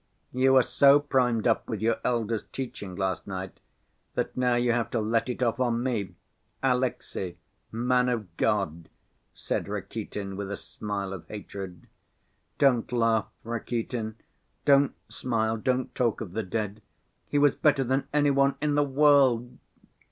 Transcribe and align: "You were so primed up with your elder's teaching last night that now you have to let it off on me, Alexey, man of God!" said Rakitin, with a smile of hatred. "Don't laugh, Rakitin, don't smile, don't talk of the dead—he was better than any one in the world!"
"You 0.33 0.53
were 0.53 0.63
so 0.63 0.99
primed 0.99 1.45
up 1.45 1.69
with 1.69 1.79
your 1.79 1.97
elder's 2.03 2.45
teaching 2.45 2.95
last 2.95 3.27
night 3.27 3.59
that 4.15 4.35
now 4.35 4.55
you 4.55 4.71
have 4.71 4.89
to 4.89 4.99
let 4.99 5.29
it 5.29 5.43
off 5.43 5.59
on 5.59 5.83
me, 5.83 6.15
Alexey, 6.63 7.37
man 7.71 8.09
of 8.09 8.35
God!" 8.35 8.89
said 9.35 9.67
Rakitin, 9.67 10.35
with 10.37 10.49
a 10.49 10.57
smile 10.57 11.13
of 11.13 11.27
hatred. 11.27 11.85
"Don't 12.57 12.91
laugh, 12.91 13.27
Rakitin, 13.43 14.15
don't 14.65 14.95
smile, 15.07 15.55
don't 15.55 15.93
talk 15.93 16.19
of 16.19 16.31
the 16.33 16.41
dead—he 16.41 17.37
was 17.37 17.55
better 17.55 17.83
than 17.83 18.07
any 18.11 18.31
one 18.31 18.55
in 18.59 18.73
the 18.73 18.83
world!" 18.83 19.59